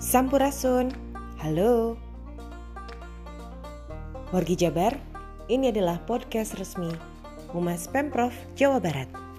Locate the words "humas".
7.52-7.84